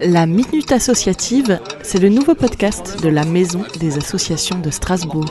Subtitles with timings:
[0.00, 5.24] La Minute Associative, c'est le nouveau podcast de la Maison des Associations de Strasbourg.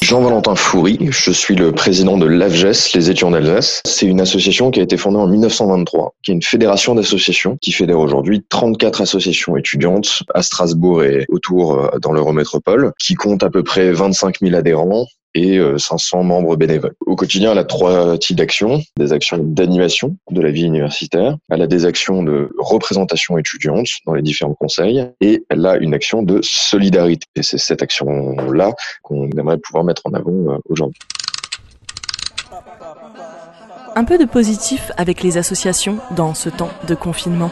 [0.00, 3.80] Jean-Valentin Foury, je suis le président de l'AFGES, les étudiants d'Alsace.
[3.84, 7.72] C'est une association qui a été fondée en 1923, qui est une fédération d'associations qui
[7.72, 13.50] fédère aujourd'hui 34 associations étudiantes à Strasbourg et autour euh, dans l'Eurométropole, qui compte à
[13.50, 16.94] peu près 25 000 adhérents et 500 euh, membres bénévoles.
[17.06, 18.82] Au quotidien, elle a trois types d'actions.
[18.96, 24.14] Des actions d'animation de la vie universitaire, elle a des actions de représentation étudiante dans
[24.14, 27.26] les différents conseils et elle a une action de solidarité.
[27.36, 31.00] Et c'est cette action-là qu'on aimerait pouvoir mettre en avant euh, aujourd'hui.
[33.94, 37.50] Un peu de positif avec les associations dans ce temps de confinement.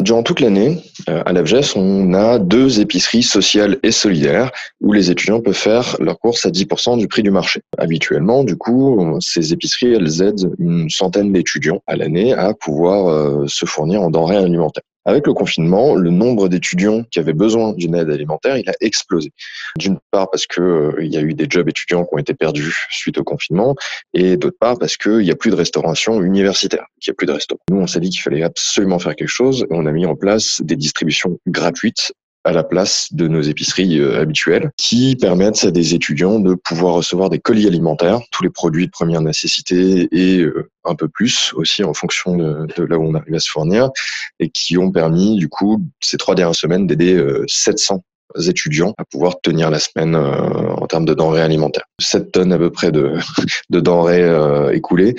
[0.00, 0.82] Durant toute l'année,
[1.24, 6.18] à l'AFGES, on a deux épiceries sociales et solidaires où les étudiants peuvent faire leurs
[6.18, 7.60] courses à 10% du prix du marché.
[7.78, 13.46] Habituellement, du coup, ces épiceries, elles aident une centaine d'étudiants à l'année à pouvoir euh,
[13.46, 14.82] se fournir en denrées alimentaires.
[15.08, 19.32] Avec le confinement, le nombre d'étudiants qui avaient besoin d'une aide alimentaire, il a explosé.
[19.78, 22.34] D'une part parce que euh, il y a eu des jobs étudiants qui ont été
[22.34, 23.74] perdus suite au confinement,
[24.12, 27.26] et d'autre part parce qu'il n'y a plus de restauration universitaire, qu'il n'y a plus
[27.26, 27.62] de restaurants.
[27.70, 30.14] Nous, on s'est dit qu'il fallait absolument faire quelque chose, et on a mis en
[30.14, 32.12] place des distributions gratuites
[32.48, 36.94] à la place de nos épiceries euh, habituelles, qui permettent à des étudiants de pouvoir
[36.94, 41.52] recevoir des colis alimentaires, tous les produits de première nécessité et euh, un peu plus
[41.54, 43.90] aussi en fonction de, là où on arrive à se fournir,
[44.40, 47.98] et qui ont permis du coup ces trois dernières semaines d'aider 700 euh,
[48.46, 51.84] étudiants à pouvoir tenir la semaine euh, en termes de denrées alimentaires.
[52.00, 53.14] 7 tonnes à peu près de,
[53.70, 55.14] de denrées euh, écoulées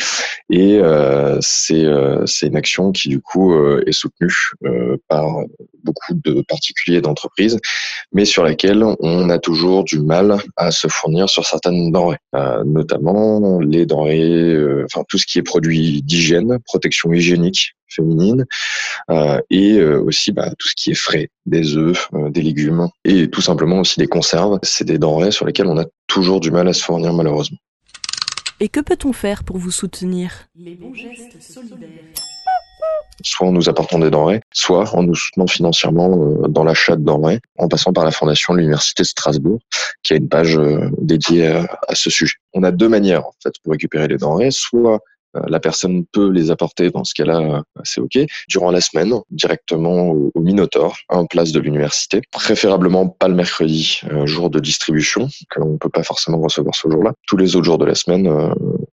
[0.49, 1.85] et euh, c'est
[2.25, 4.33] c'est une action qui du coup est soutenue
[5.07, 5.27] par
[5.83, 7.57] beaucoup de particuliers d'entreprises,
[8.11, 12.17] mais sur laquelle on a toujours du mal à se fournir sur certaines denrées,
[12.65, 18.45] notamment les denrées, enfin tout ce qui est produit d'hygiène, protection hygiénique féminine
[19.09, 22.87] euh, et euh, aussi bah, tout ce qui est frais, des œufs, euh, des légumes
[23.05, 24.59] et tout simplement aussi des conserves.
[24.63, 27.57] C'est des denrées sur lesquelles on a toujours du mal à se fournir malheureusement.
[28.59, 30.31] Et que peut-on faire pour vous soutenir?
[30.55, 31.87] Les bons gestes solidaires
[33.21, 37.41] soit en nous apportant des denrées, soit en nous soutenant financièrement dans l'achat de denrées,
[37.57, 39.59] en passant par la fondation de l'Université de Strasbourg,
[40.03, 40.57] qui a une page
[40.97, 42.35] dédiée à, ce sujet.
[42.53, 45.01] On a deux manières en fait pour récupérer les denrées, soit
[45.33, 48.17] la personne peut les apporter dans ce cas-là, euh, c'est OK.
[48.47, 52.21] Durant la semaine, directement au, Minotaur, en place de l'université.
[52.31, 56.89] Préférablement pas le mercredi, euh, jour de distribution, qu'on ne peut pas forcément recevoir ce
[56.89, 57.13] jour-là.
[57.27, 58.31] Tous les autres jours de la semaine,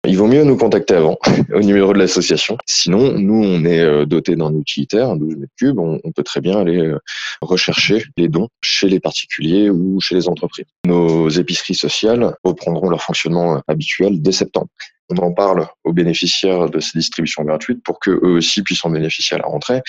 [0.05, 1.17] il vaut mieux nous contacter avant,
[1.53, 2.57] au numéro de l'association.
[2.65, 6.59] Sinon, nous, on est doté d'un utilitaire, un 12 mètres cubes, on, peut très bien
[6.59, 6.93] aller
[7.41, 10.65] rechercher les dons chez les particuliers ou chez les entreprises.
[10.85, 14.69] Nos épiceries sociales reprendront leur fonctionnement habituel dès septembre
[15.09, 18.89] on en parle aux bénéficiaires de ces distributions gratuites pour que eux aussi puissent en
[18.89, 19.81] bénéficier à la rentrée.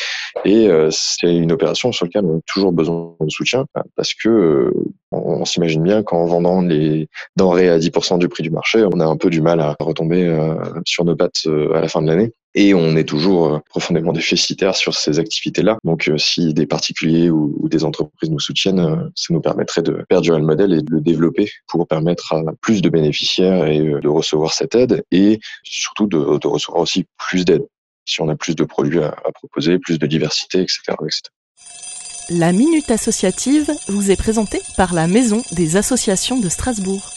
[0.45, 3.65] Et euh, c'est une opération sur laquelle on a toujours besoin de soutien
[3.97, 4.73] parce que euh,
[5.13, 9.07] on, s'imagine bien qu'en vendant les denrées à 10% du prix du marché, on a
[9.07, 10.55] un peu du mal à retomber euh,
[10.87, 14.75] sur nos pattes à la fin de l'année et on est toujours euh, profondément déficitaire
[14.75, 15.79] sur ces activités-là.
[15.85, 20.05] Donc, euh, si des particuliers ou, des entreprises nous soutiennent, euh, ça nous permettrait de
[20.09, 24.09] perdurer le modèle et de le développer pour permettre à plus de bénéficiaires et de
[24.09, 27.67] recevoir cette aide et surtout de, recevoir aussi plus d'aide
[28.07, 30.81] si on a plus de produits à, proposer, plus de diversité, etc.
[32.31, 37.16] La Minute Associative vous est présentée par la Maison des Associations de Strasbourg.